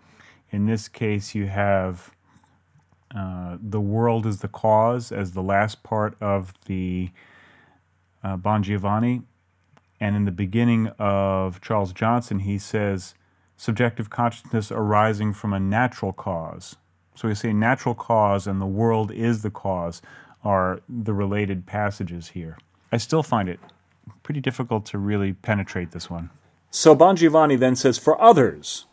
[0.50, 2.10] in this case, you have
[3.16, 7.10] uh, the world is the cause as the last part of the
[8.24, 9.22] uh, Bon Giovanni,
[10.00, 13.14] and in the beginning of Charles Johnson, he says
[13.56, 16.76] subjective consciousness arising from a natural cause.
[17.14, 20.00] So we say natural cause and the world is the cause
[20.42, 22.56] are the related passages here.
[22.90, 23.60] I still find it
[24.22, 26.30] pretty difficult to really penetrate this one.
[26.70, 28.86] So Bon Giovanni then says, for others,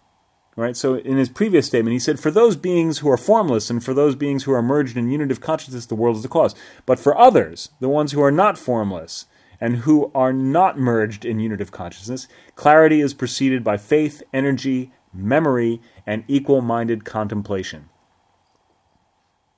[0.58, 0.76] right?
[0.76, 3.94] So in his previous statement, he said, for those beings who are formless and for
[3.94, 6.54] those beings who are merged in unitive consciousness, the world is the cause.
[6.86, 9.28] But for others, the ones who are not formless,
[9.60, 15.82] and who are not merged in unitive consciousness, clarity is preceded by faith, energy, memory,
[16.06, 17.90] and equal minded contemplation.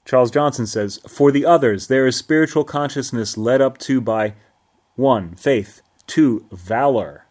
[0.05, 4.33] Charles Johnson says, For the others, there is spiritual consciousness led up to by
[4.95, 5.35] 1.
[5.35, 6.47] Faith, 2.
[6.51, 7.25] Valor,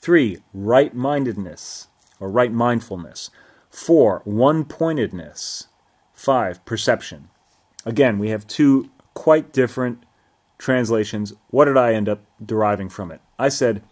[0.00, 0.38] 3.
[0.54, 3.30] Right mindedness or right mindfulness,
[3.70, 4.22] 4.
[4.24, 5.68] One pointedness,
[6.14, 6.64] 5.
[6.64, 7.28] Perception.
[7.84, 10.04] Again, we have two quite different
[10.60, 13.20] translations, what did I end up deriving from it?
[13.38, 13.82] I said,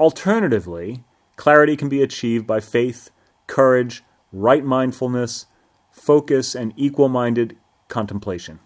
[0.00, 1.04] alternatively,
[1.36, 3.10] clarity can be achieved by faith,
[3.46, 5.46] courage, right mindfulness,
[5.90, 7.58] focus, and equal minded
[7.88, 8.60] contemplation.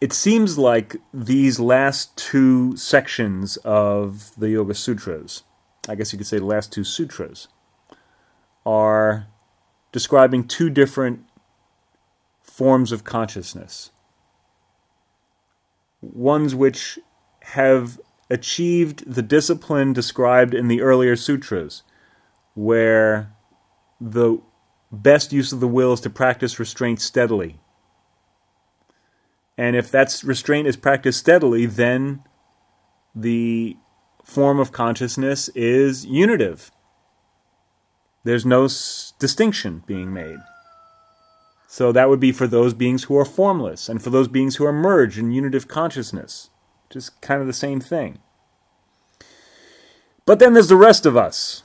[0.00, 5.44] It seems like these last two sections of the Yoga Sutras,
[5.88, 7.46] I guess you could say the last two sutras,
[8.66, 9.28] are
[9.92, 11.24] describing two different
[12.40, 13.91] forms of consciousness
[16.02, 16.98] ones which
[17.42, 21.82] have achieved the discipline described in the earlier sutras,
[22.54, 23.32] where
[24.00, 24.38] the
[24.90, 27.58] best use of the will is to practice restraint steadily.
[29.56, 32.24] And if that restraint is practiced steadily, then
[33.14, 33.76] the
[34.24, 36.70] form of consciousness is unitive.
[38.24, 40.38] There's no s- distinction being made.
[41.72, 44.66] So that would be for those beings who are formless and for those beings who
[44.66, 46.50] are merged in unitive consciousness.
[46.90, 48.18] Just kind of the same thing.
[50.26, 51.62] But then there's the rest of us,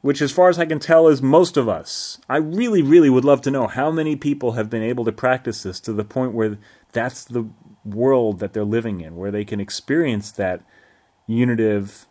[0.00, 2.16] which, as far as I can tell, is most of us.
[2.26, 5.62] I really, really would love to know how many people have been able to practice
[5.62, 6.56] this to the point where
[6.92, 7.46] that's the
[7.84, 10.62] world that they're living in, where they can experience that
[11.26, 12.06] unitive,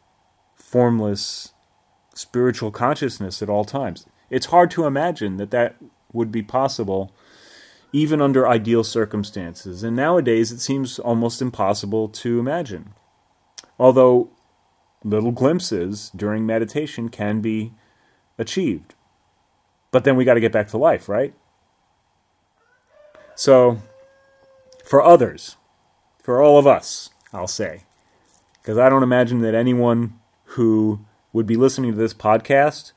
[0.55, 1.53] formless,
[2.13, 4.05] spiritual consciousness at all times.
[4.29, 5.77] It's hard to imagine that that
[6.13, 7.11] would be possible
[7.91, 12.93] even under ideal circumstances, and nowadays it seems almost impossible to imagine.
[13.79, 14.29] Although
[15.03, 17.73] little glimpses during meditation can be
[18.37, 18.95] achieved.
[19.91, 21.33] But then we got to get back to life, right?
[23.35, 23.81] So,
[24.85, 25.55] for others,
[26.21, 27.83] for all of us, I'll say,
[28.61, 32.91] because I don't imagine that anyone who would be listening to this podcast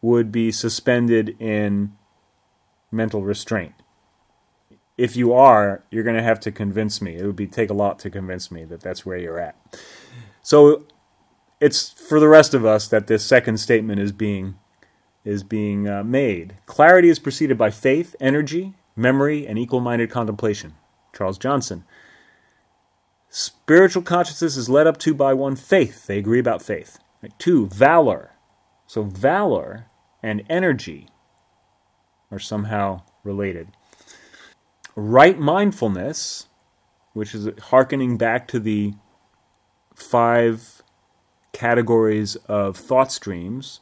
[0.00, 1.92] would be suspended in
[2.90, 3.74] mental restraint
[4.98, 7.16] if you are, you're going to have to convince me.
[7.16, 9.56] It would be take a lot to convince me that that's where you're at.
[10.42, 10.86] So
[11.60, 14.58] it's for the rest of us that this second statement is being
[15.24, 16.56] is being uh, made.
[16.66, 20.74] Clarity is preceded by faith, energy, memory, and equal-minded contemplation.
[21.14, 21.84] Charles Johnson.
[23.28, 26.06] Spiritual consciousness is led up to by one faith.
[26.06, 26.98] They agree about faith.
[27.22, 27.32] Right?
[27.38, 28.30] Two, valor.
[28.86, 29.86] So valor
[30.22, 31.08] and energy
[32.30, 33.68] are somehow related.
[35.00, 36.48] Right mindfulness,
[37.12, 38.94] which is hearkening back to the
[39.94, 40.82] five
[41.52, 43.78] categories of thought streams,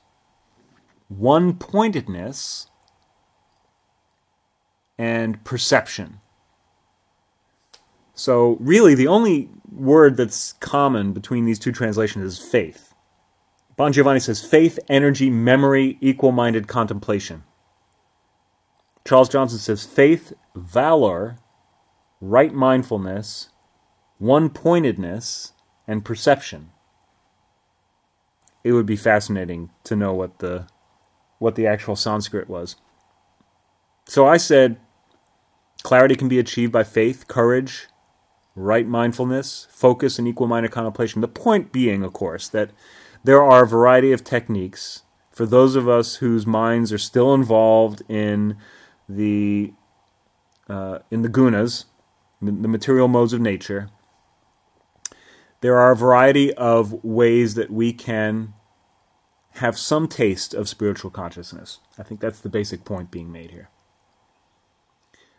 [1.08, 2.66] one pointedness,
[4.98, 6.20] and perception.
[8.12, 12.92] So, really, the only word that's common between these two translations is faith.
[13.78, 17.44] Bon Giovanni says faith, energy, memory, equal minded contemplation.
[19.06, 21.38] Charles Johnson says faith, valor,
[22.20, 23.50] right mindfulness,
[24.18, 25.52] one pointedness,
[25.86, 26.70] and perception.
[28.64, 30.66] It would be fascinating to know what the
[31.38, 32.76] what the actual Sanskrit was.
[34.06, 34.80] So I said
[35.82, 37.86] clarity can be achieved by faith, courage,
[38.56, 41.20] right mindfulness, focus, and equal minded contemplation.
[41.20, 42.70] The point being, of course, that
[43.22, 48.02] there are a variety of techniques for those of us whose minds are still involved
[48.08, 48.56] in
[49.08, 49.72] the
[50.68, 51.84] uh, in the gunas,
[52.42, 53.88] the material modes of nature.
[55.60, 58.54] There are a variety of ways that we can
[59.56, 61.78] have some taste of spiritual consciousness.
[61.98, 63.70] I think that's the basic point being made here.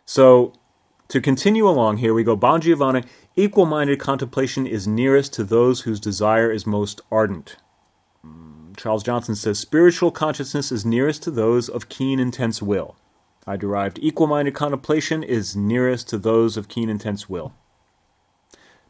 [0.04, 0.54] So,
[1.08, 3.04] to continue along here, we go Bon Giovanni,
[3.36, 7.56] equal minded contemplation is nearest to those whose desire is most ardent.
[8.26, 12.96] Mm, Charles Johnson says spiritual consciousness is nearest to those of keen, intense will.
[13.48, 17.54] I derived equal minded contemplation is nearest to those of keen, intense will.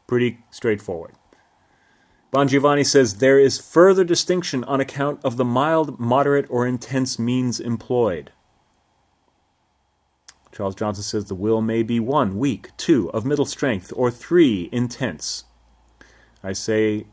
[0.08, 1.12] Pretty straightforward.
[2.32, 7.20] Bon Giovanni says there is further distinction on account of the mild, moderate, or intense
[7.20, 8.32] means employed.
[10.50, 14.68] Charles Johnson says the will may be one, weak, two, of middle strength, or three,
[14.72, 15.44] intense.
[16.42, 17.06] I say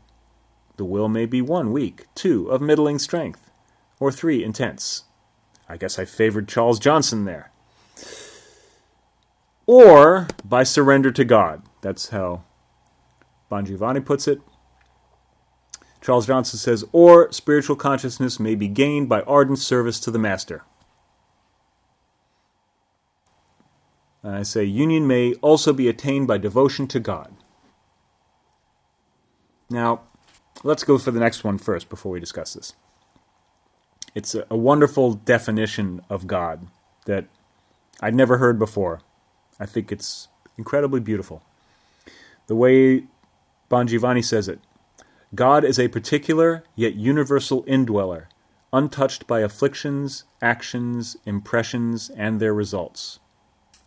[0.78, 3.52] the will may be one, weak, two, of middling strength,
[4.00, 5.04] or three, intense.
[5.68, 7.50] I guess I favored Charles Johnson there.
[9.66, 11.62] Or by surrender to God.
[11.80, 12.44] That's how
[13.48, 14.40] Bon Giovanni puts it.
[16.00, 20.62] Charles Johnson says, or spiritual consciousness may be gained by ardent service to the Master.
[24.22, 27.34] And I say, union may also be attained by devotion to God.
[29.68, 30.02] Now,
[30.62, 32.74] let's go for the next one first before we discuss this.
[34.16, 36.68] It's a, wonderful definition of God
[37.04, 37.26] that
[38.00, 39.02] I'd never heard before.
[39.60, 41.42] I think it's incredibly beautiful.
[42.46, 43.04] The way
[43.68, 44.58] Bon Giovanni says it
[45.34, 48.30] God is a particular yet universal indweller,
[48.72, 53.18] untouched by afflictions, actions, impressions, and their results.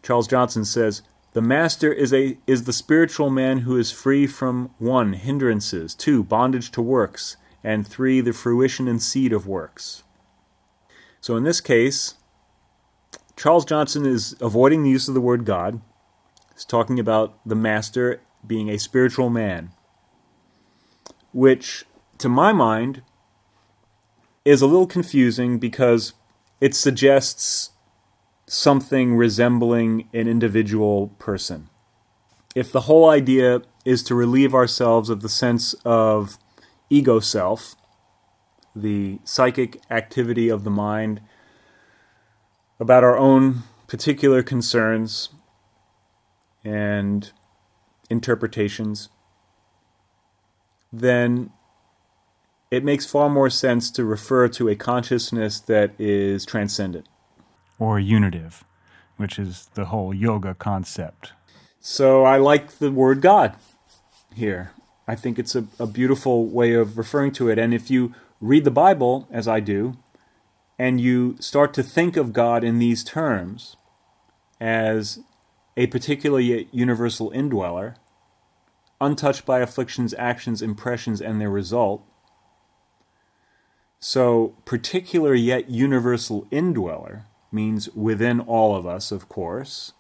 [0.04, 1.02] Charles Johnson says,
[1.34, 6.24] the master is a is the spiritual man who is free from one hindrances, two
[6.24, 10.04] bondage to works, and three the fruition and seed of works.
[11.22, 12.16] So in this case,
[13.36, 15.82] Charles Johnson is avoiding the use of the word God.
[16.54, 19.72] He's talking about the master being a spiritual man
[21.32, 21.86] which,
[22.18, 23.02] to my mind,
[24.46, 26.14] is a little confusing because
[26.60, 27.72] it suggests
[28.48, 31.70] something resembling an individual person.
[32.56, 36.38] If the whole idea is to relieve ourselves of the sense of
[36.90, 37.76] ego self,
[38.76, 41.22] the psychic activity of the mind,
[42.80, 45.30] about our own particular concerns
[46.64, 47.32] and
[48.10, 49.10] interpretations,
[50.92, 51.52] then
[52.72, 57.08] it makes far more sense to refer to a consciousness that is transcendent.
[57.80, 58.64] Or unitive,
[59.18, 61.34] which is the whole yoga concept.
[61.80, 63.56] So I like the word God
[64.36, 64.72] here.
[65.08, 67.58] I think it's a, a beautiful way of referring to it.
[67.58, 69.98] And if you read the Bible, as I do,
[70.78, 73.76] and you start to think of God in these terms
[74.62, 75.20] as
[75.76, 77.96] a particular yet universal indweller,
[79.02, 82.04] untouched by afflictions, actions, impressions, and their result.
[84.00, 89.94] So, particular yet universal indweller means within all of us, of course,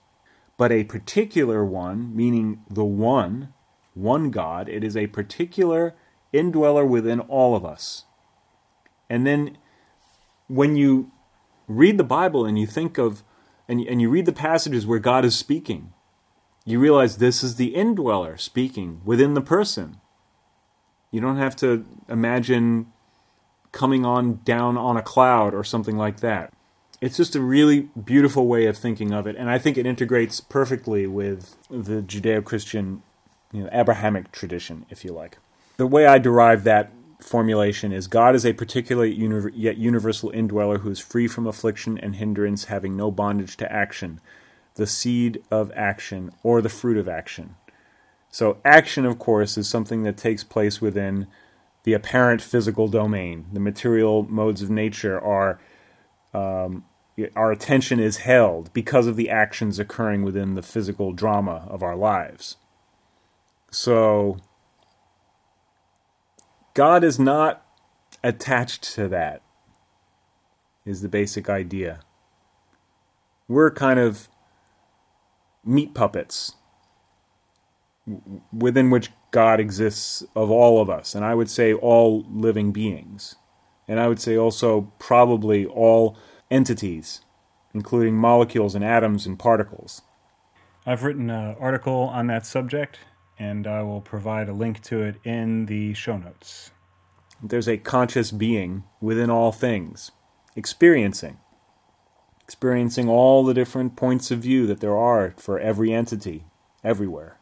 [0.57, 3.53] but a particular one, meaning the one,
[3.93, 5.95] one God, it is a particular
[6.31, 8.05] indweller within all of us.
[9.09, 9.57] And then
[10.47, 11.11] when you
[11.67, 13.23] read the Bible and you think of,
[13.67, 15.93] and, and you read the passages where God is speaking,
[16.65, 19.97] you realize this is the indweller speaking within the person.
[21.11, 22.91] You don't have to imagine
[23.71, 26.53] coming on down on a cloud or something like that.
[27.01, 30.41] It's just a really beautiful way of thinking of it, and I think it integrates
[30.41, 33.03] perfectly with the Judeo Christian
[33.53, 35.37] you know, Abrahamic tradition, if you like.
[35.77, 36.91] The way I derive that
[37.21, 42.15] formulation is God is a particular yet universal indweller who is free from affliction and
[42.15, 44.21] hindrance, having no bondage to action,
[44.75, 47.55] the seed of action, or the fruit of action.
[48.31, 51.27] So, action, of course, is something that takes place within
[51.83, 53.47] the apparent physical domain.
[53.51, 55.59] The material modes of nature are.
[56.33, 56.85] Um,
[57.35, 61.97] our attention is held because of the actions occurring within the physical drama of our
[61.97, 62.55] lives.
[63.71, 64.37] So,
[66.79, 67.65] God is not
[68.23, 69.41] attached to that,
[70.85, 71.99] is the basic idea.
[73.49, 74.29] We're kind of
[75.65, 76.55] meat puppets
[78.53, 83.35] within which God exists of all of us, and I would say all living beings.
[83.85, 86.15] And I would say also probably all
[86.49, 87.19] entities,
[87.73, 90.03] including molecules and atoms and particles.
[90.85, 92.99] I've written an article on that subject
[93.39, 96.71] and I will provide a link to it in the show notes.
[97.41, 100.11] There's a conscious being within all things,
[100.57, 101.37] experiencing,
[102.43, 106.43] experiencing all the different points of view that there are for every entity,
[106.83, 107.39] everywhere.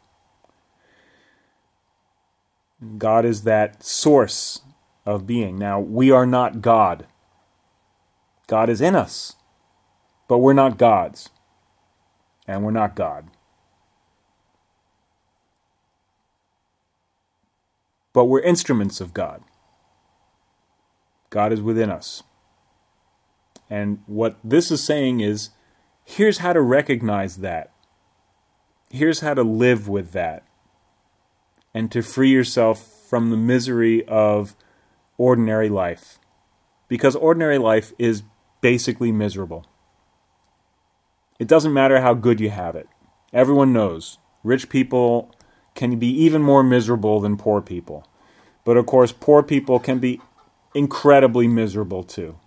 [3.00, 4.62] God is that source
[5.04, 5.58] of being.
[5.58, 7.08] Now, we are not God.
[8.45, 9.36] God is in us,
[10.28, 11.30] but we're not gods,
[12.48, 13.30] and we're not God.
[18.18, 19.43] But we're instruments of God.
[21.30, 22.24] God is within us.
[23.70, 25.51] And what this is saying is
[26.03, 27.72] here's how to recognize that.
[28.89, 30.47] Here's how to live with that.
[31.76, 34.55] And to free yourself from the misery of
[35.20, 36.18] ordinary life.
[36.88, 38.24] Because ordinary life is
[38.61, 39.63] basically miserable.
[41.38, 42.89] It doesn't matter how good you have it.
[43.32, 45.36] Everyone knows rich people
[45.78, 48.06] can be even more miserable than poor people.
[48.66, 50.20] But of course, poor people can be
[50.74, 52.38] incredibly miserable too.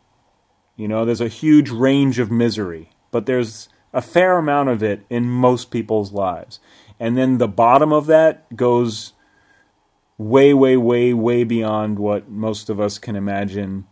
[0.77, 5.07] You know, there's a huge range of misery, but there's a fair amount of it
[5.09, 6.61] in most people's lives.
[6.99, 9.15] And then the bottom of that goes
[10.19, 13.87] way, way, way, way beyond what most of us can imagine.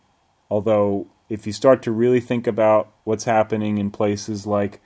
[0.51, 4.81] Although, if you start to really think about what's happening in places like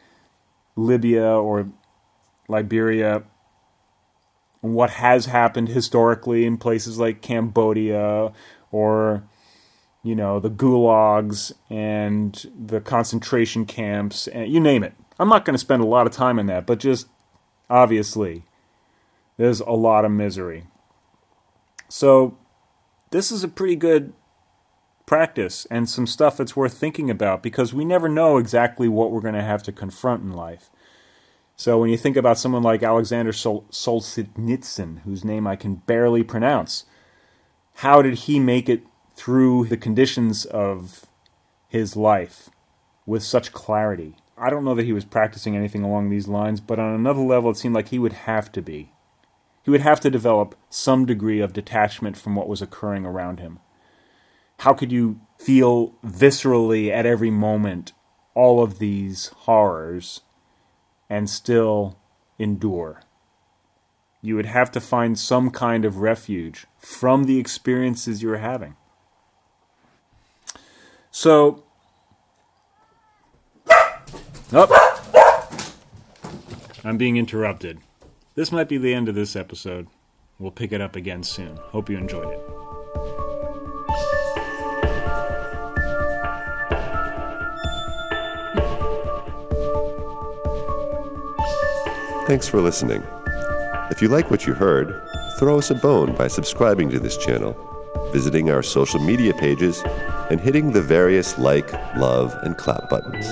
[0.76, 1.68] Libya or
[2.48, 3.24] Liberia,
[4.62, 8.32] what has happened historically in places like Cambodia
[8.70, 9.24] or
[10.02, 14.94] you know the gulags and the concentration camps and you name it.
[15.18, 17.06] I'm not going to spend a lot of time on that, but just
[17.68, 18.44] obviously
[19.36, 20.64] there's a lot of misery.
[21.88, 22.38] So
[23.10, 24.12] this is a pretty good
[25.06, 29.20] practice and some stuff that's worth thinking about because we never know exactly what we're
[29.20, 30.70] going to have to confront in life.
[31.56, 36.22] So when you think about someone like Alexander Sol- Solzhenitsyn, whose name I can barely
[36.22, 36.84] pronounce,
[37.76, 38.82] how did he make it
[39.14, 41.06] through the conditions of
[41.68, 42.50] his life
[43.06, 44.16] with such clarity?
[44.36, 47.50] I don't know that he was practicing anything along these lines, but on another level,
[47.50, 48.92] it seemed like he would have to be.
[49.62, 53.60] He would have to develop some degree of detachment from what was occurring around him.
[54.60, 57.92] How could you feel viscerally at every moment
[58.34, 60.22] all of these horrors
[61.12, 61.98] and still
[62.38, 63.02] endure.
[64.22, 68.76] You would have to find some kind of refuge from the experiences you're having.
[71.10, 71.64] So,
[74.54, 75.68] oh,
[76.82, 77.80] I'm being interrupted.
[78.34, 79.88] This might be the end of this episode.
[80.38, 81.56] We'll pick it up again soon.
[81.56, 82.61] Hope you enjoyed it.
[92.32, 93.02] Thanks for listening.
[93.90, 95.02] If you like what you heard,
[95.38, 97.54] throw us a bone by subscribing to this channel,
[98.10, 99.82] visiting our social media pages,
[100.30, 103.26] and hitting the various like, love, and clap buttons.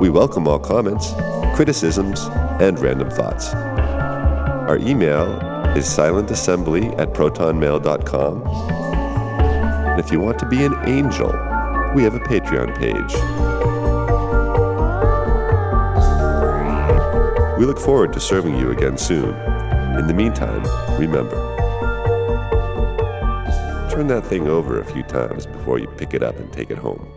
[0.00, 1.10] We welcome all comments,
[1.56, 2.20] criticisms,
[2.60, 3.52] and random thoughts.
[3.52, 5.40] Our email
[5.76, 8.42] is silentassembly at protonmail.com.
[8.46, 11.32] And if you want to be an angel,
[11.96, 13.85] we have a Patreon page.
[17.66, 19.34] We look forward to serving you again soon.
[19.98, 20.62] In the meantime,
[21.00, 21.34] remember
[23.90, 26.78] turn that thing over a few times before you pick it up and take it
[26.78, 27.08] home.